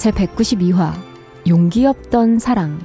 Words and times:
제 0.00 0.10
192화 0.12 0.94
용기 1.46 1.84
없던 1.84 2.38
사랑 2.38 2.78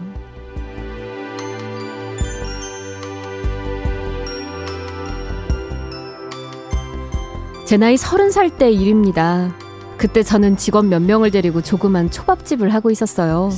제 7.64 7.78
나이 7.78 7.96
서른 7.96 8.32
살때 8.32 8.70
일입니다. 8.70 9.56
그때 9.96 10.24
저는 10.24 10.58
직원 10.58 10.90
몇 10.90 11.02
명을 11.02 11.32
데리고 11.32 11.62
조그만 11.62 12.12
초밥집을 12.12 12.74
하고 12.74 12.92
있었어요. 12.92 13.50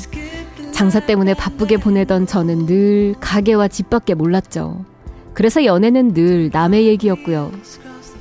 장사 0.72 1.00
때문에 1.00 1.34
바쁘게 1.34 1.78
보내던 1.78 2.28
저는 2.28 2.68
늘 2.68 3.16
가게와 3.20 3.70
집 3.70 3.90
밖에 3.90 4.14
몰랐죠. 4.14 4.86
그래서 5.34 5.66
연애는 5.66 6.14
늘 6.14 6.52
남의 6.54 6.86
얘기였고요. 6.86 7.52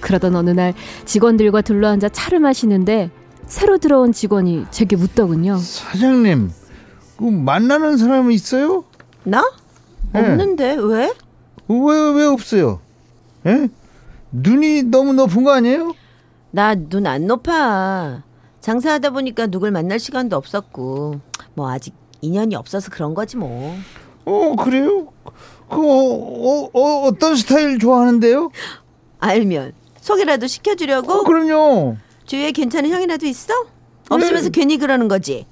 그러던 0.00 0.34
어느 0.34 0.48
날 0.48 0.73
직원들과 1.05 1.61
둘러앉아 1.61 2.09
차를 2.09 2.41
마시는데 2.41 3.11
새로 3.47 3.79
들어온 3.79 4.13
직원이 4.13 4.67
제게 4.71 4.97
묻더군요. 4.97 5.57
사장님, 5.59 6.51
그 7.17 7.25
만나는 7.25 7.97
사람이 7.97 8.35
있어요? 8.35 8.85
나? 9.25 9.43
네. 10.13 10.21
없는데 10.21 10.77
왜? 10.81 11.13
왜, 11.69 12.11
왜 12.15 12.25
없어요? 12.25 12.81
예? 13.47 13.69
눈이 14.33 14.85
너무 14.85 15.13
높은 15.13 15.45
거 15.45 15.53
아니에요? 15.53 15.95
나 16.51 16.75
눈 16.75 17.07
안 17.07 17.27
높아. 17.27 18.23
장사하다 18.61 19.11
보니까 19.11 19.47
누굴 19.47 19.71
만날 19.71 19.99
시간도 19.99 20.37
없었고 20.37 21.21
뭐 21.55 21.71
아직 21.71 21.95
인연이 22.21 22.55
없어서 22.57 22.91
그런 22.91 23.15
거지 23.15 23.37
뭐. 23.37 23.77
어, 24.25 24.57
그래요? 24.57 25.09
그, 25.69 25.77
어, 25.77 26.71
어, 26.73 27.07
어 27.07 27.11
떤 27.19 27.37
스타일 27.37 27.79
좋아하는데요? 27.79 28.51
알면 29.21 29.73
소개라도 30.01 30.47
시켜주려고 30.47 31.13
어, 31.13 31.23
그럼요. 31.23 31.97
주위에 32.27 32.53
괜찮은 32.53 32.91
형이라도 32.91 33.27
있어? 33.27 33.55
없으면서 34.11 34.51
네. 34.51 34.61
괜히 34.61 34.79
그러는 34.79 35.09
거지. 35.09 35.47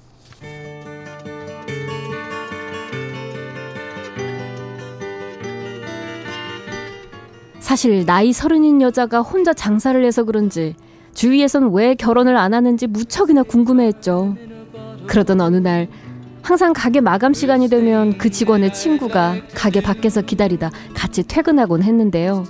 사실 7.59 8.05
나이 8.05 8.31
서른인 8.31 8.81
여자가 8.81 9.21
혼자 9.21 9.51
장사를 9.53 10.03
해서 10.05 10.23
그런지 10.23 10.75
주위에선 11.13 11.73
왜 11.73 11.95
결혼을 11.95 12.37
안 12.37 12.53
하는지 12.53 12.87
무척이나 12.87 13.41
궁금해했죠. 13.43 14.35
그러던 15.07 15.41
어느 15.41 15.57
날 15.57 15.87
항상 16.41 16.73
가게 16.73 17.01
마감 17.01 17.33
시간이 17.33 17.69
되면 17.69 18.19
그 18.19 18.29
직원의 18.29 18.73
친구가 18.73 19.37
가게 19.55 19.81
밖에서 19.81 20.21
기다리다 20.21 20.69
같이 20.93 21.23
퇴근하곤 21.23 21.81
했는데요. 21.81 22.43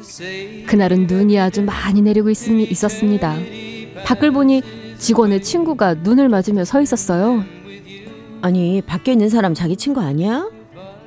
그날은 0.67 1.08
눈이 1.08 1.39
아주 1.39 1.62
많이 1.64 2.02
내리고 2.02 2.30
있, 2.30 2.38
있었습니다. 2.50 3.36
밖을 4.05 4.32
보니 4.32 4.61
직원의 4.99 5.42
친구가 5.42 5.95
눈을 5.95 6.30
맞으며 6.30 6.64
서 6.64 6.80
있었어요. 6.82 7.43
아니 8.42 8.82
밖에 8.82 9.11
있는 9.11 9.30
사람 9.30 9.54
자기 9.55 9.76
친구 9.76 9.99
아니야? 9.99 10.49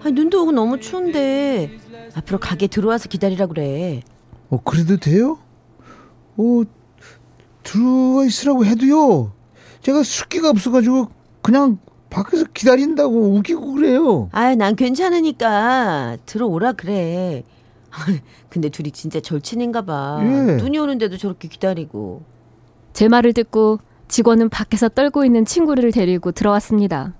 아니 0.03 0.13
눈도 0.13 0.43
오고 0.43 0.53
너무 0.53 0.81
추운데 0.81 1.71
앞으로 2.15 2.39
가게 2.39 2.67
들어와서 2.67 3.09
기다리라 3.09 3.47
그래. 3.47 4.03
어, 4.51 4.61
그래도 4.63 4.97
돼요? 4.97 5.39
어, 6.37 6.63
들어와 7.63 8.25
있으라고 8.25 8.65
해도요. 8.65 9.33
제가 9.83 10.03
숫기가 10.03 10.51
없어가지고 10.51 11.09
그냥 11.41 11.79
밖에서 12.11 12.47
기다린다고 12.53 13.15
우기고 13.37 13.75
그래요. 13.75 14.29
아유 14.33 14.57
난 14.57 14.75
괜찮으니까 14.75 16.17
들어오라 16.27 16.73
그래. 16.73 17.45
근데 18.49 18.69
둘이 18.71 18.91
진짜 18.91 19.21
절친인가 19.21 19.83
봐. 19.83 20.19
예. 20.23 20.57
눈이 20.57 20.79
오는데도 20.79 21.17
저렇게 21.17 21.47
기다리고. 21.49 22.23
제 22.93 23.09
말을 23.09 23.33
듣고 23.33 23.79
직원은 24.09 24.49
밖에서 24.49 24.89
떨고 24.89 25.25
있는 25.25 25.45
친구를 25.45 25.93
데리고 25.93 26.33
들어왔습니다. 26.33 27.15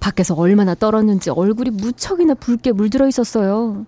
밖에서 0.00 0.34
얼마나 0.34 0.74
떨었는지 0.74 1.30
얼굴이 1.30 1.70
무척이나 1.70 2.34
붉게 2.34 2.72
물들어 2.72 3.08
있었어요. 3.08 3.86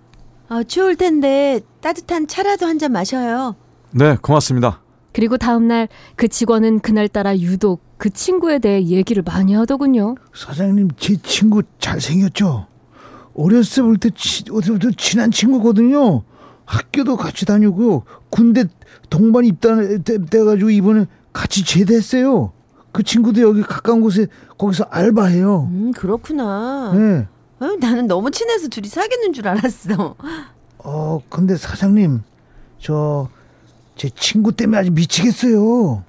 아 0.48 0.62
추울 0.62 0.96
텐데 0.96 1.60
따뜻한 1.80 2.26
차라도 2.28 2.66
한 2.66 2.78
잔 2.78 2.92
마셔요. 2.92 3.56
네 3.90 4.16
고맙습니다. 4.20 4.80
그리고 5.12 5.36
다음날 5.38 5.88
그 6.14 6.28
직원은 6.28 6.80
그날따라 6.80 7.38
유독 7.38 7.80
그 7.98 8.10
친구에 8.10 8.58
대해 8.58 8.82
얘기를 8.84 9.22
많이 9.22 9.54
하더군요. 9.54 10.14
사장님, 10.34 10.90
제 10.98 11.16
친구 11.22 11.62
잘생겼죠? 11.78 12.66
어렸을 13.34 13.84
때부터 13.98 14.08
치, 14.14 14.44
어려서부터 14.50 14.90
친한 14.98 15.30
친구거든요. 15.30 16.22
학교도 16.66 17.16
같이 17.16 17.46
다니고 17.46 18.04
군대 18.28 18.64
동반 19.10 19.44
입단 19.44 20.02
돼- 20.04 20.24
돼가지고 20.24 20.70
이번에 20.70 21.06
같이 21.32 21.64
제대했어요. 21.64 22.52
그 22.92 23.02
친구도 23.02 23.40
여기 23.42 23.62
가까운 23.62 24.00
곳에 24.00 24.26
거기서 24.58 24.84
알바해요. 24.90 25.68
음 25.70 25.92
그렇구나. 25.92 26.92
네. 26.94 27.26
아유, 27.60 27.76
나는 27.80 28.06
너무 28.06 28.30
친해서 28.30 28.68
둘이 28.68 28.88
사귀는 28.88 29.32
줄 29.32 29.48
알았어. 29.48 30.14
어, 30.78 31.22
근데 31.28 31.56
사장님, 31.56 32.22
저, 32.78 33.28
제 33.96 34.10
친구 34.10 34.52
때문에 34.52 34.78
아주 34.78 34.90
미치겠어요. 34.92 36.02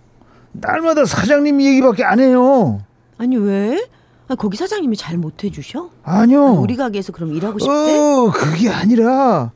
날마다 0.51 1.05
사장님 1.05 1.61
얘기밖에 1.61 2.03
안 2.03 2.19
해요. 2.19 2.81
아니 3.17 3.37
왜? 3.37 3.87
아, 4.27 4.35
거기 4.35 4.57
사장님이 4.57 4.97
잘 4.97 5.17
못해 5.17 5.49
주셔? 5.49 5.89
아니요. 6.03 6.45
아, 6.47 6.51
우리 6.51 6.75
가게에서 6.75 7.13
그럼 7.13 7.33
일하고 7.33 7.59
싶대? 7.59 7.71
어, 7.73 8.31
그게 8.33 8.69
아니라, 8.69 9.51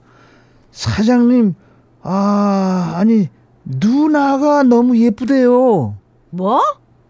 사장님, 0.71 1.55
아, 2.03 2.93
아니, 2.95 3.29
누나가 3.63 4.63
너무 4.63 4.97
예쁘대요. 4.97 5.95
뭐? 6.31 6.61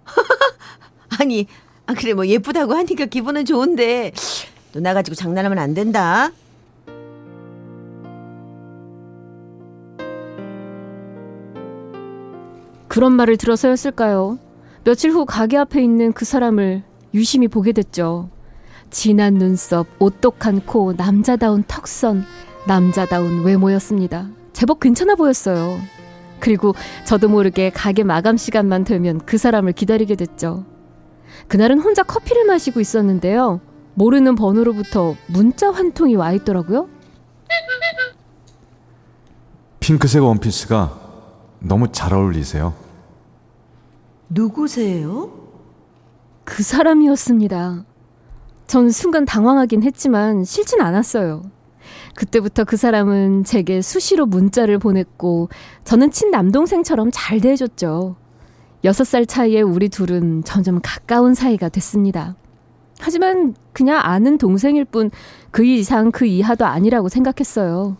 아니, 1.20 1.48
아 1.86 1.94
그래 1.94 2.14
뭐 2.14 2.26
예쁘다고 2.26 2.74
하니까 2.74 3.06
기분은 3.06 3.44
좋은데 3.46 4.14
누나 4.72 4.94
가지고 4.94 5.16
장난하면 5.16 5.60
안 5.60 5.74
된다. 5.74 6.32
그런 12.88 13.14
말을 13.14 13.38
들어서였을까요? 13.38 14.38
며칠 14.84 15.12
후 15.12 15.26
가게 15.26 15.58
앞에 15.58 15.82
있는 15.82 16.12
그 16.12 16.26
사람을 16.26 16.84
유심히 17.14 17.48
보게 17.48 17.72
됐죠. 17.72 18.30
진한 18.90 19.36
눈썹, 19.36 19.88
오똑한 20.00 20.66
코, 20.66 20.94
남자다운 20.94 21.64
턱선, 21.66 22.26
남자다운 22.68 23.44
외모였습니다. 23.44 24.30
제법 24.62 24.80
괜찮아 24.80 25.16
보였어요. 25.16 25.80
그리고 26.40 26.76
저도 27.04 27.28
모르게 27.30 27.72
가게 27.72 28.04
마감 28.04 28.38
시간만 28.38 28.84
되면 28.84 29.20
그 29.26 29.40
사람을 29.40 29.72
기다리게 29.72 30.16
됐죠. 30.16 30.66
그날은 31.48 31.80
혼자 31.80 32.04
커피를 32.04 32.46
마시고 32.46 32.80
있었는데요. 32.80 33.60
모르는 33.96 34.36
번호로부터 34.36 35.16
문자 35.26 35.72
한 35.72 35.94
통이 35.94 36.14
와 36.14 36.32
있더라고요. 36.34 36.88
핑크색 39.80 40.22
원피스가 40.24 41.00
너무 41.58 41.92
잘 41.92 42.14
어울리세요. 42.14 42.76
누구세요? 44.30 45.32
그 46.44 46.62
사람이었습니다. 46.62 47.84
전 48.68 48.92
순간 48.92 49.26
당황하긴 49.26 49.82
했지만 49.82 50.44
싫진 50.44 50.82
않았어요. 50.82 51.42
그때부터 52.16 52.64
그 52.64 52.78
사람은 52.78 53.44
제게 53.44 53.82
수시로 53.82 54.26
문자를 54.26 54.80
보냈고 54.80 55.50
저는 55.84 56.12
친남동생처럼 56.12 57.10
잘 57.14 57.40
대해줬죠. 57.42 58.16
여섯 58.84 59.04
살 59.04 59.26
차이의 59.26 59.62
우리 59.62 59.90
둘은 59.90 60.44
점점 60.44 60.80
가까운 60.82 61.34
사이가 61.34 61.70
됐습니다. 61.70 62.36
하지만 63.00 63.56
그냥 63.74 64.00
아는 64.04 64.38
동생일 64.38 64.86
뿐 64.86 65.10
그 65.52 65.66
이상 65.66 66.12
그 66.12 66.26
이하도 66.26 66.66
아니라고 66.66 67.10
생각했어요. 67.10 67.98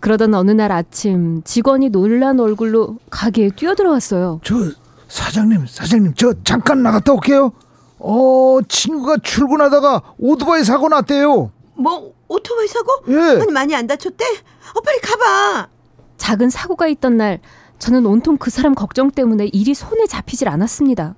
그러던 0.00 0.34
어느 0.34 0.50
날 0.50 0.70
아침 0.72 1.42
직원이 1.42 1.88
놀란 1.88 2.38
얼굴로 2.38 2.98
가게에 3.10 3.50
뛰어들어왔어요. 3.56 4.40
저, 4.44 4.54
사장님, 5.08 5.66
사장님, 5.66 6.14
저 6.16 6.34
잠깐 6.44 6.82
나갔다 6.82 7.12
올게요. 7.12 7.52
어, 7.98 8.58
친구가 8.68 9.18
출근하다가 9.22 10.02
오토바이 10.18 10.64
사고 10.64 10.88
났대요. 10.88 11.50
뭐 11.82 12.14
오토바이 12.28 12.68
사고? 12.68 12.90
예. 13.08 13.40
아니 13.42 13.52
많이 13.52 13.74
안 13.74 13.86
다쳤대? 13.86 14.24
어 14.74 14.80
빨리 14.80 15.00
가봐. 15.00 15.68
작은 16.16 16.50
사고가 16.50 16.86
있던 16.88 17.16
날 17.16 17.40
저는 17.78 18.06
온통 18.06 18.36
그 18.38 18.50
사람 18.50 18.74
걱정 18.74 19.10
때문에 19.10 19.46
일이 19.46 19.74
손에 19.74 20.06
잡히질 20.06 20.48
않았습니다. 20.48 21.16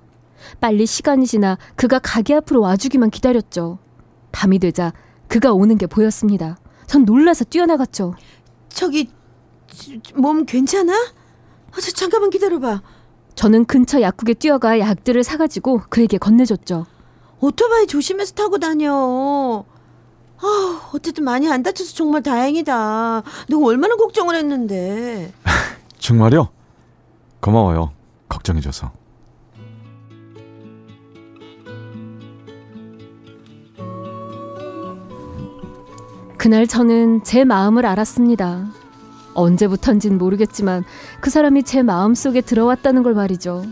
빨리 0.59 0.85
시간이 0.85 1.27
지나 1.27 1.57
그가 1.75 1.99
가게 1.99 2.35
앞으로 2.35 2.61
와주기만 2.61 3.11
기다렸죠. 3.11 3.79
밤이 4.31 4.59
되자 4.59 4.93
그가 5.27 5.53
오는 5.53 5.77
게 5.77 5.87
보였습니다. 5.87 6.57
전 6.87 7.05
놀라서 7.05 7.45
뛰어나갔죠. 7.45 8.15
저기 8.69 9.09
몸 10.15 10.45
괜찮아? 10.45 10.93
아, 10.93 11.81
저 11.81 11.91
잠깐만 11.91 12.29
기다려봐. 12.29 12.81
저는 13.35 13.65
근처 13.65 14.01
약국에 14.01 14.33
뛰어가 14.33 14.79
약들을 14.79 15.23
사가지고 15.23 15.81
그에게 15.89 16.17
건네줬죠. 16.17 16.85
오토바이 17.41 17.85
조심해서 17.85 18.33
타고 18.33 18.57
다녀. 18.57 19.65
아, 20.41 20.89
어쨌든 20.93 21.23
많이 21.23 21.49
안 21.51 21.63
다쳐서 21.63 21.93
정말 21.93 22.21
다행이다. 22.23 23.23
내가 23.49 23.65
얼마나 23.65 23.95
걱정을 23.95 24.35
했는데. 24.35 25.31
정말요? 25.97 26.49
고마워요. 27.39 27.91
걱정해줘서. 28.29 28.91
그날 36.37 36.67
저는 36.67 37.23
제 37.23 37.43
마음을 37.43 37.85
알았습니다. 37.85 38.67
언제부턴진 39.33 40.17
모르겠지만 40.17 40.83
그 41.19 41.29
사람이 41.29 41.63
제 41.63 41.81
마음속에 41.81 42.41
들어왔다는 42.41 43.03
걸 43.03 43.13
말이죠. 43.15 43.65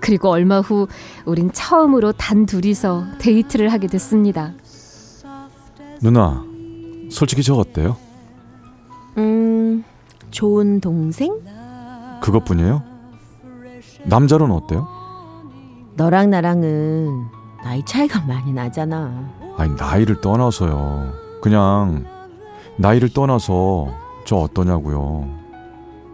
그리고 0.00 0.28
얼마 0.28 0.60
후 0.60 0.86
우린 1.24 1.50
처음으로 1.52 2.12
단 2.12 2.46
둘이서 2.46 3.04
데이트를 3.18 3.70
하게 3.72 3.88
됐습니다. 3.88 4.52
누나, 6.00 6.44
솔직히 7.10 7.42
저 7.42 7.54
어때요? 7.54 7.96
음, 9.16 9.84
좋은 10.30 10.80
동생? 10.80 11.32
그것뿐이에요? 12.22 12.82
남자로는 14.04 14.54
어때요? 14.54 14.86
너랑 15.96 16.30
나랑은 16.30 17.08
나이 17.64 17.84
차이가 17.84 18.20
많이 18.26 18.52
나잖아. 18.52 19.28
아니 19.56 19.74
나이를 19.74 20.20
떠나서요. 20.20 21.12
그냥 21.42 22.04
나이를 22.76 23.12
떠나서 23.12 23.88
저 24.24 24.36
어떠냐고요. 24.36 25.36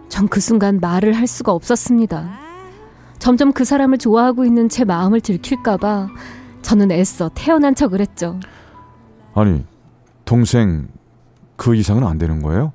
전 0.08 0.28
그 0.28 0.40
순간 0.40 0.78
말을 0.80 1.12
할 1.12 1.26
수가 1.26 1.52
없었습니다. 1.52 2.38
점점 3.18 3.52
그 3.52 3.64
사람을 3.64 3.98
좋아하고 3.98 4.44
있는 4.44 4.68
제 4.68 4.84
마음을 4.84 5.20
들킬까봐 5.20 6.08
저는 6.62 6.90
애써 6.92 7.30
태어난 7.34 7.74
척을 7.74 8.00
했죠. 8.00 8.38
아니 9.34 9.64
동생 10.24 10.88
그 11.56 11.74
이상은 11.74 12.04
안 12.04 12.18
되는 12.18 12.42
거예요? 12.42 12.72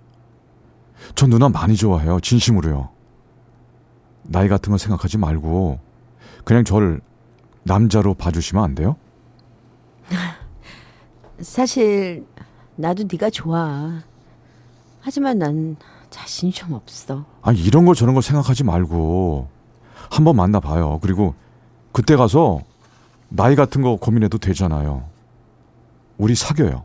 저 1.16 1.28
누나 1.28 1.50
많이 1.50 1.76
좋아해요. 1.76 2.20
진심으로요. 2.20 2.90
나이 4.24 4.48
같은 4.48 4.72
거 4.72 4.78
생각하지 4.78 5.18
말고 5.18 5.80
그냥 6.44 6.64
저를 6.64 7.02
남자로 7.64 8.14
봐주시면 8.14 8.64
안 8.64 8.76
돼요? 8.76 8.96
사실 11.42 12.26
나도 12.76 13.04
네가 13.12 13.30
좋아. 13.30 14.02
하지만 15.02 15.40
난 15.40 15.76
자신이 16.10 16.52
좀 16.52 16.74
없어. 16.74 17.26
아니 17.42 17.60
이런 17.60 17.86
거 17.86 17.94
저런 17.94 18.16
거 18.16 18.22
생각하지 18.22 18.64
말고 18.64 19.48
한번 20.12 20.36
만나봐요. 20.36 21.00
그리고 21.02 21.36
그때 21.92 22.16
가서 22.16 22.62
나이 23.30 23.56
같은 23.56 23.82
거 23.82 23.96
고민해도 23.96 24.38
되잖아요. 24.38 25.08
우리 26.18 26.36
사겨요. 26.36 26.84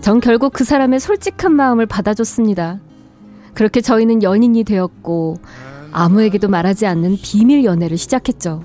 전 0.00 0.20
결국 0.20 0.52
그 0.52 0.64
사람의 0.64 0.98
솔직한 0.98 1.52
마음을 1.52 1.84
받아줬습니다. 1.86 2.80
그렇게 3.54 3.80
저희는 3.80 4.22
연인이 4.22 4.64
되었고 4.64 5.36
아무에게도 5.92 6.48
말하지 6.48 6.86
않는 6.86 7.18
비밀 7.22 7.64
연애를 7.64 7.98
시작했죠. 7.98 8.62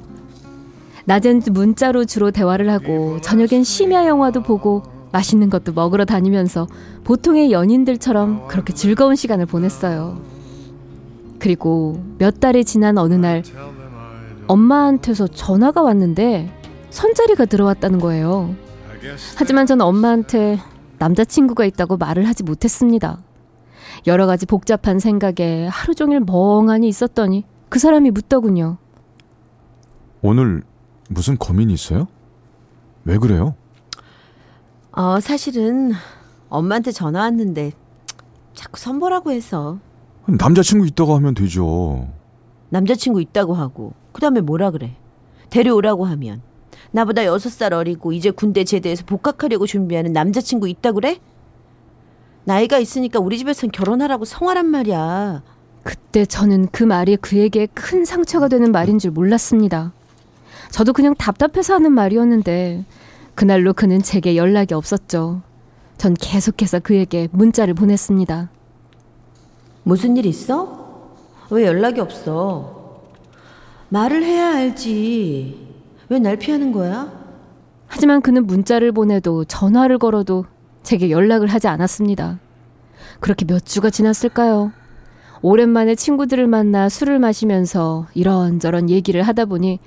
낮엔 1.05 1.41
문자로 1.51 2.05
주로 2.05 2.31
대화를 2.31 2.71
하고 2.71 3.19
저녁엔 3.21 3.63
심야 3.63 4.07
영화도 4.07 4.43
보고 4.43 4.83
맛있는 5.11 5.49
것도 5.49 5.73
먹으러 5.73 6.05
다니면서 6.05 6.67
보통의 7.03 7.51
연인들처럼 7.51 8.47
그렇게 8.47 8.73
즐거운 8.73 9.15
시간을 9.15 9.45
보냈어요. 9.45 10.19
그리고 11.37 12.01
몇 12.17 12.39
달이 12.39 12.63
지난 12.65 12.97
어느 12.97 13.13
날 13.13 13.43
엄마한테서 14.47 15.27
전화가 15.27 15.81
왔는데 15.81 16.51
선자리가 16.89 17.45
들어왔다는 17.45 17.99
거예요. 17.99 18.55
하지만 19.35 19.67
전 19.67 19.81
엄마한테 19.81 20.59
남자친구가 20.99 21.65
있다고 21.65 21.97
말을 21.97 22.27
하지 22.27 22.43
못했습니다. 22.43 23.19
여러 24.07 24.25
가지 24.25 24.45
복잡한 24.45 24.99
생각에 24.99 25.67
하루 25.67 25.95
종일 25.95 26.19
멍하니 26.21 26.87
있었더니 26.87 27.45
그 27.69 27.79
사람이 27.79 28.11
묻더군요. 28.11 28.77
오늘 30.21 30.63
무슨 31.09 31.37
고민이 31.37 31.73
있어요? 31.73 32.07
왜 33.03 33.17
그래요? 33.17 33.55
어, 34.91 35.19
사실은 35.19 35.91
엄마한테 36.49 36.91
전화 36.91 37.21
왔는데 37.21 37.73
자꾸 38.53 38.79
선보라고 38.79 39.31
해서 39.31 39.77
남자친구 40.27 40.87
있다고 40.87 41.15
하면 41.15 41.33
되죠. 41.33 42.07
남자친구 42.69 43.21
있다고 43.21 43.53
하고 43.53 43.93
그다음에 44.13 44.41
뭐라 44.41 44.71
그래? 44.71 44.95
데려오라고 45.49 46.05
하면 46.05 46.41
나보다 46.95 47.25
여섯 47.25 47.51
살 47.51 47.73
어리고 47.73 48.13
이제 48.13 48.31
군대 48.31 48.63
제대해서 48.63 49.03
복학하려고 49.05 49.67
준비하는 49.67 50.13
남자친구 50.13 50.69
있다 50.69 50.93
그래? 50.93 51.19
나이가 52.45 52.79
있으니까 52.79 53.19
우리 53.19 53.37
집에선 53.37 53.69
결혼하라고 53.71 54.23
성화란 54.23 54.65
말이야. 54.67 55.43
그때 55.83 56.25
저는 56.25 56.69
그 56.71 56.85
말이 56.85 57.17
그에게 57.17 57.65
큰 57.73 58.05
상처가 58.05 58.47
되는 58.47 58.71
말인 58.71 58.97
줄 58.97 59.11
몰랐습니다. 59.11 59.91
저도 60.71 60.93
그냥 60.93 61.15
답답해서 61.15 61.73
하는 61.73 61.91
말이었는데 61.91 62.85
그날로 63.35 63.73
그는 63.73 64.01
제게 64.01 64.37
연락이 64.37 64.73
없었죠. 64.73 65.41
전 65.97 66.13
계속해서 66.13 66.79
그에게 66.79 67.27
문자를 67.33 67.73
보냈습니다. 67.73 68.49
무슨 69.83 70.15
일 70.15 70.25
있어? 70.27 71.11
왜 71.49 71.65
연락이 71.65 71.99
없어? 71.99 73.01
말을 73.89 74.23
해야 74.23 74.55
알지. 74.55 75.64
왜 76.09 76.19
날 76.19 76.37
피하는 76.37 76.71
거야? 76.71 77.11
하지만 77.87 78.21
그는 78.21 78.45
문자를 78.45 78.91
보내도 78.91 79.45
전화를 79.45 79.97
걸어도 79.99 80.45
제게 80.83 81.09
연락을 81.09 81.47
하지 81.47 81.67
않았습니다. 81.67 82.39
그렇게 83.19 83.45
몇 83.45 83.65
주가 83.65 83.89
지났을까요? 83.89 84.71
오랜만에 85.41 85.95
친구들을 85.95 86.47
만나 86.47 86.89
술을 86.89 87.19
마시면서 87.19 88.07
이런저런 88.13 88.89
얘기를 88.89 89.21
하다 89.21 89.45
보니 89.45 89.79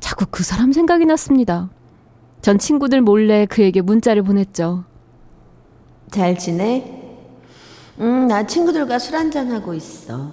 자꾸 0.00 0.26
그 0.30 0.42
사람 0.42 0.72
생각이 0.72 1.04
났습니다. 1.06 1.70
전 2.40 2.58
친구들 2.58 3.00
몰래 3.00 3.46
그에게 3.46 3.80
문자를 3.80 4.22
보냈죠. 4.22 4.84
잘 6.10 6.38
지내? 6.38 7.00
응, 8.00 8.26
나 8.26 8.46
친구들과 8.46 8.98
술 8.98 9.16
한잔하고 9.16 9.72
있어. 9.74 10.32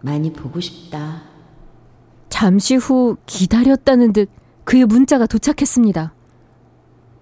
많이 0.00 0.32
보고 0.32 0.60
싶다. 0.60 1.22
잠시 2.42 2.74
후 2.74 3.16
기다렸다는 3.26 4.12
듯 4.12 4.28
그의 4.64 4.84
문자가 4.84 5.26
도착했습니다. 5.26 6.12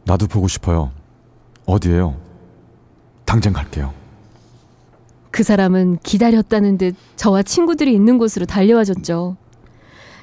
나도 0.04 0.26
보고 0.26 0.48
싶어요. 0.48 0.92
어디에요? 1.66 2.16
당장 3.26 3.52
갈게요. 3.52 3.92
그 5.30 5.42
사람은 5.42 5.98
기다렸다는 6.02 6.78
듯 6.78 6.96
저와 7.16 7.42
친구들이 7.42 7.92
있는 7.92 8.16
곳으로 8.16 8.46
달려와 8.46 8.84
줬죠. 8.84 9.36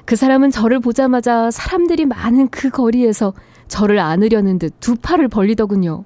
그 0.04 0.16
사람은 0.16 0.50
저를 0.50 0.80
보자마자 0.80 1.52
사람들이 1.52 2.04
많은 2.04 2.48
그 2.48 2.68
거리에서 2.68 3.34
저를 3.68 4.00
안으려는 4.00 4.58
듯 4.58 4.80
두 4.80 4.96
팔을 4.96 5.28
벌리더군요. 5.28 6.02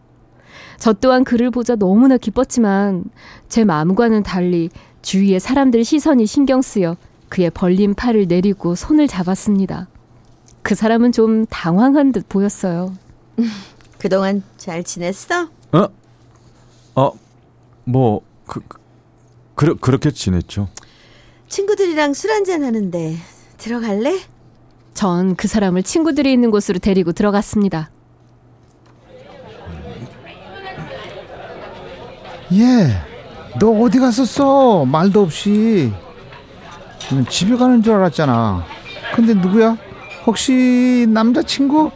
저 0.77 0.93
또한 0.93 1.25
그를 1.25 1.51
보자 1.51 1.77
너무나 1.77 2.19
기뻤지만 2.19 3.05
제 3.49 3.65
마음과는 3.65 4.23
달리 4.23 4.69
주위의 5.01 5.41
사람들 5.41 5.83
시선이 5.83 6.27
신경 6.27 6.61
쓰여 6.61 6.99
그의 7.33 7.49
벌린 7.49 7.95
팔을 7.95 8.27
내리고 8.29 8.75
손을 8.75 9.09
잡았습니다. 9.09 9.89
그 10.61 10.75
사람은 10.75 11.13
좀 11.13 11.47
당황한 11.47 12.13
듯 12.13 12.29
보였어요. 12.29 12.93
그동안 13.97 14.43
잘 14.59 14.85
지냈어? 14.85 15.49
어? 15.73 15.89
어, 16.95 17.13
뭐, 17.85 18.21
그, 18.47 18.61
그, 19.55 19.75
그렇게 19.77 20.11
지냈죠. 20.11 20.69
친구들이랑 21.49 22.13
술 22.13 22.33
한잔 22.33 22.65
하는데 22.65 23.17
들어갈래? 23.57 24.21
전 24.93 25.35
그 25.35 25.49
사람을 25.49 25.85
친구들이 25.85 26.31
있는 26.31 26.51
곳으로 26.51 26.81
데리고 26.81 27.13
들어갔습니다. 27.13 27.91
예, 32.53 33.59
너 33.59 33.71
어디 33.81 33.99
갔었어? 33.99 34.85
말도 34.85 35.23
없이. 35.23 35.91
난 37.11 37.27
집에 37.27 37.57
가는 37.57 37.83
줄 37.83 37.95
알았잖아. 37.95 38.65
근데 39.15 39.35
누구야? 39.35 39.77
혹시 40.27 41.07
남자친구? 41.09 41.91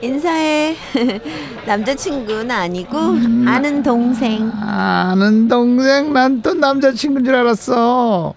인사해. 0.00 0.74
남자친구는 1.66 2.50
아니고 2.50 2.98
아는 3.46 3.82
동생. 3.82 4.50
아는 4.60 5.46
동생 5.48 6.12
난 6.12 6.42
또 6.42 6.54
남자친구인 6.54 7.24
줄 7.24 7.34
알았어. 7.36 8.34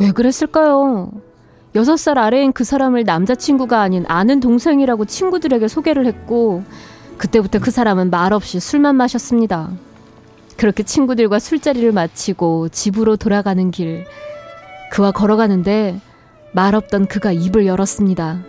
왜 0.00 0.12
그랬을까요? 0.12 1.10
여섯 1.74 1.96
살 1.96 2.18
아래인 2.18 2.52
그 2.52 2.64
사람을 2.64 3.04
남자친구가 3.04 3.80
아닌 3.80 4.04
아는 4.08 4.40
동생이라고 4.40 5.04
친구들에게 5.04 5.68
소개를 5.68 6.06
했고, 6.06 6.62
그때부터 7.18 7.58
그 7.58 7.70
사람은 7.70 8.10
말없이 8.10 8.60
술만 8.60 8.96
마셨습니다. 8.96 9.70
그렇게 10.56 10.82
친구들과 10.82 11.38
술자리를 11.38 11.92
마치고 11.92 12.68
집으로 12.70 13.16
돌아가는 13.16 13.70
길, 13.70 14.06
그와 14.90 15.12
걸어가는데 15.12 16.00
말없던 16.52 17.06
그가 17.06 17.32
입을 17.32 17.66
열었습니다. 17.66 18.42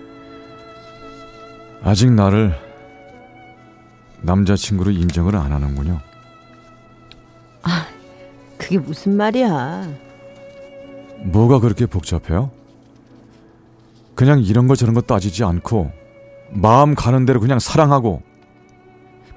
아직 1.84 2.12
나를 2.12 2.56
남자친구로 4.22 4.92
인정을 4.92 5.36
안 5.36 5.52
하는군요. 5.52 6.00
그게 8.58 8.78
무슨 8.78 9.16
말이야? 9.16 9.88
뭐가 11.24 11.60
그렇게 11.60 11.86
복잡해요? 11.86 12.52
그냥 14.16 14.42
이런 14.42 14.68
거 14.68 14.76
저런 14.76 14.94
거 14.94 15.02
따지지 15.02 15.44
않고 15.44 15.92
마음 16.52 16.94
가는 16.94 17.26
대로 17.26 17.40
그냥 17.40 17.60
사랑하고 17.60 18.22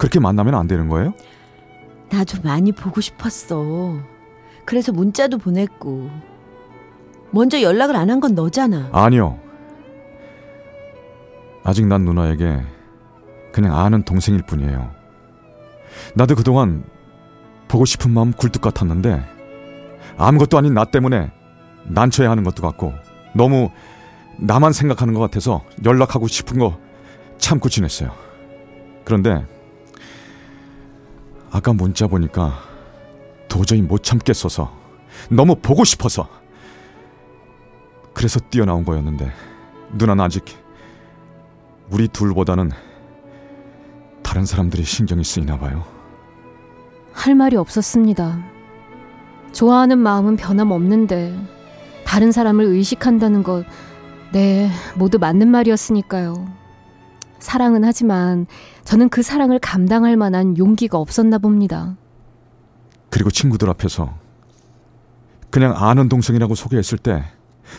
그렇게 0.03 0.19
만나면 0.19 0.57
안 0.57 0.67
되는 0.67 0.89
거예요? 0.89 1.15
나도 2.11 2.39
많이 2.43 2.73
보고 2.73 3.01
싶었어. 3.01 4.01
그래서 4.65 4.91
문자도 4.91 5.39
보냈고. 5.39 6.11
먼저 7.31 7.63
연락을 7.63 7.95
안 7.95 8.11
한 8.11 8.19
건 8.19 8.35
너잖아. 8.35 8.89
아니요. 8.93 9.39
아직 11.63 11.87
난 11.87 12.05
누나에게 12.05 12.63
그냥 13.53 13.79
아는 13.79 14.03
동생일 14.03 14.43
뿐이에요. 14.43 14.91
나도 16.17 16.35
그동안 16.35 16.83
보고 17.69 17.85
싶은 17.85 18.11
마음 18.11 18.33
굴뚝 18.33 18.61
같았는데 18.61 19.23
아무것도 20.19 20.59
아닌 20.59 20.75
나 20.75 20.85
때문에 20.85 21.31
난처해 21.85 22.29
하는 22.29 22.43
것도 22.43 22.61
같고 22.63 22.93
너무 23.37 23.71
나만 24.37 24.73
생각하는 24.73 25.15
것 25.15 25.21
같아서 25.21 25.63
연락하고 25.85 26.27
싶은 26.27 26.59
거 26.59 26.77
참고 27.39 27.69
지냈어요. 27.69 28.11
그런데 29.05 29.47
아까 31.53 31.73
문자 31.75 32.07
보니까 32.07 32.55
도저히 33.47 33.83
못 33.83 34.03
참겠어서 34.03 34.73
너무 35.31 35.55
보고 35.57 35.85
싶어서 35.85 36.27
그래서 38.15 38.41
뛰어나온 38.41 38.85
거였는데 38.85 39.31
누나는 39.93 40.25
아직 40.25 40.45
우리 41.91 42.09
둘보다는 42.09 42.71
다른 44.23 44.47
사람들이 44.47 44.83
신경이 44.83 45.25
쓰이나 45.25 45.59
봐요. 45.59 45.85
할 47.13 47.35
말이 47.35 47.57
없었습니다. 47.57 48.43
좋아하는 49.53 49.99
마음은 49.99 50.37
변함없는데 50.37 51.39
다른 52.07 52.33
사람을 52.33 52.65
의식한다는 52.65 53.43
것, 53.43 53.67
네, 54.33 54.71
모두 54.97 55.19
맞는 55.19 55.49
말이었으니까요. 55.49 56.62
사랑은 57.43 57.85
하지만 57.85 58.47
저는 58.85 59.09
그 59.09 59.23
사랑을 59.23 59.59
감당할 59.59 60.17
만한 60.17 60.57
용기가 60.57 60.99
없었나 60.99 61.39
봅니다. 61.39 61.97
그리고 63.11 63.31
친구들 63.31 63.69
앞에서 63.71 64.15
그냥 65.51 65.75
아는 65.77 66.09
동생이라고 66.09 66.55
소개했을 66.55 66.99
때 66.99 67.25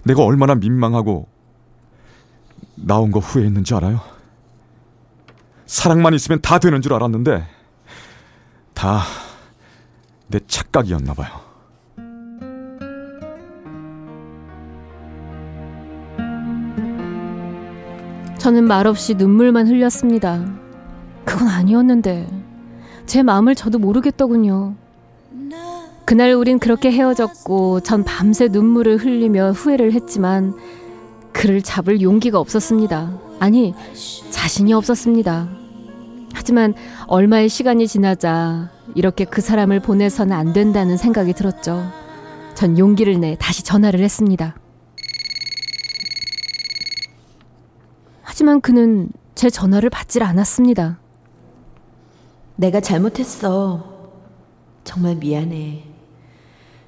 내가 0.03 0.23
얼마나 0.23 0.53
민망하고 0.53 1.27
나온 2.75 3.11
거 3.11 3.19
후회했는지 3.19 3.73
알아요? 3.73 3.99
사랑만 5.65 6.13
있으면 6.13 6.41
다 6.41 6.59
되는 6.59 6.81
줄 6.81 6.93
알았는데 6.93 7.47
다 8.73 9.01
내 10.33 10.39
착각이었나 10.47 11.13
봐요. 11.13 11.29
저는 18.43 18.65
말없이 18.65 19.13
눈물만 19.13 19.69
흘렸습니다. 19.69 20.45
그건 21.23 21.47
아니었는데 21.47 22.27
제 23.05 23.23
마음을 23.23 23.55
저도 23.55 23.79
모르겠더군요. 23.79 24.75
그날 26.03 26.33
우린 26.33 26.59
그렇게 26.59 26.91
헤어졌고 26.91 27.79
전 27.79 28.03
밤새 28.03 28.49
눈물을 28.49 28.97
흘리며 28.97 29.51
후회를 29.51 29.93
했지만 29.93 30.55
그를 31.31 31.61
잡을 31.61 32.01
용기가 32.01 32.37
없었습니다. 32.37 33.17
아니, 33.39 33.73
자신이 34.31 34.73
없었습니다. 34.73 35.47
하지만 36.33 36.73
얼마의 37.07 37.47
시간이 37.47 37.87
지나자 37.87 38.71
이렇게 38.93 39.23
그 39.23 39.39
사람을 39.39 39.79
보내서는 39.79 40.35
안 40.35 40.51
된다는 40.51 40.97
생각이 40.97 41.31
들었죠. 41.31 41.81
전 42.55 42.77
용기를 42.77 43.21
내 43.21 43.37
다시 43.39 43.63
전화를 43.63 44.01
했습니다. 44.01 44.57
하지만 48.33 48.61
그는 48.61 49.11
제 49.35 49.51
전화를 49.51 49.91
받질 49.91 50.23
않았습니다. 50.23 50.97
내가 52.55 52.81
잘못했어. 52.81 54.09
정말 54.83 55.17
미안해. 55.17 55.83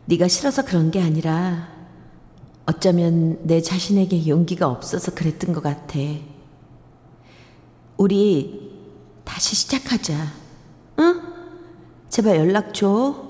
네가 0.05 0.27
싫어서 0.27 0.65
그런 0.65 0.89
게 0.89 0.99
아니라 0.99 1.67
어쩌면 2.65 3.45
내 3.45 3.61
자신에게 3.61 4.27
용기가 4.27 4.67
없어서 4.67 5.13
그랬던 5.13 5.53
것 5.53 5.61
같아. 5.61 5.99
우리 7.97 8.75
다시 9.23 9.55
시작하자. 9.55 10.15
응? 10.97 11.21
제발 12.09 12.37
연락 12.37 12.73
줘. 12.73 13.23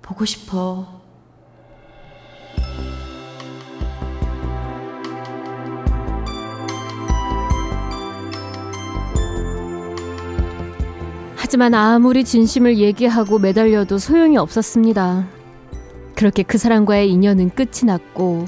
보고 0.00 0.24
싶어. 0.24 0.99
하지만 11.50 11.74
아무리 11.74 12.22
진심을 12.22 12.78
얘기하고 12.78 13.40
매달려도 13.40 13.98
소용이 13.98 14.36
없었습니다. 14.36 15.26
그렇게 16.14 16.44
그 16.44 16.58
사람과의 16.58 17.10
인연은 17.10 17.50
끝이 17.56 17.86
났고 17.86 18.46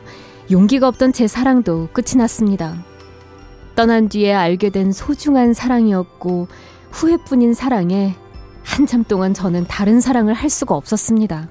용기가 0.52 0.86
없던 0.86 1.12
제 1.12 1.26
사랑도 1.26 1.88
끝이 1.92 2.16
났습니다. 2.16 2.76
떠난 3.74 4.08
뒤에 4.08 4.32
알게 4.32 4.70
된 4.70 4.92
소중한 4.92 5.52
사랑이었고 5.52 6.46
후회뿐인 6.92 7.54
사랑에 7.54 8.14
한참 8.62 9.02
동안 9.02 9.34
저는 9.34 9.66
다른 9.66 10.00
사랑을 10.00 10.32
할 10.32 10.48
수가 10.48 10.76
없었습니다. 10.76 11.48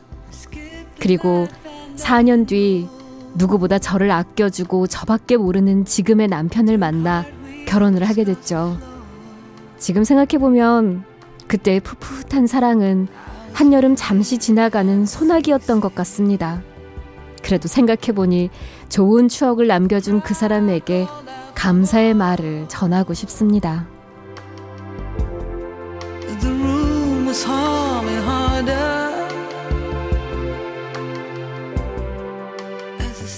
그리고 1.02 1.50
4년 1.98 2.48
뒤 2.48 2.88
누구보다 3.36 3.78
저를 3.78 4.10
아껴주고 4.10 4.88
저밖에 4.88 5.36
모르는 5.36 5.84
지금의 5.84 6.30
남편을 6.30 6.78
만나 6.78 7.26
결혼을 7.68 8.06
하게 8.06 8.24
됐죠. 8.24 8.78
지금 9.78 10.06
생각해보면 10.06 11.11
그때의 11.52 11.82
풋풋한 11.82 12.48
사랑은 12.48 13.10
한여름 13.52 13.98
잠시 13.98 14.38
지나가는 14.38 15.06
소나기였던 15.06 15.82
것 15.82 15.94
같습니다. 15.94 16.64
그래도 17.44 17.68
생각해보니 17.68 18.50
좋은 18.88 19.28
추억을 19.28 19.68
남겨준 19.68 20.22
그 20.22 20.34
사람에게 20.34 21.08
감사의 21.54 22.14
말을 22.14 22.70
전하고 22.70 23.14
싶습니다. 23.14 23.86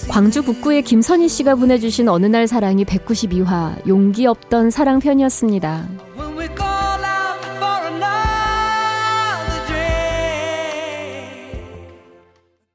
광주 0.08 0.43
북구의 0.43 0.84
김선희 0.84 1.27
씨가 1.27 1.55
보내주신 1.55 2.08
어느 2.08 2.27
날 2.27 2.46
사랑이 2.46 2.86
192화 2.86 3.88
용기 3.88 4.27
없던 4.27 4.70
사랑 4.70 5.00
편이었습니다. 5.00 6.12